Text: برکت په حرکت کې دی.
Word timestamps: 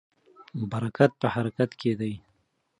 برکت 0.71 1.11
په 1.21 1.27
حرکت 1.33 1.69
کې 1.79 1.91
دی. 1.99 2.13